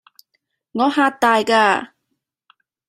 [0.71, 1.91] 我嚇大㗎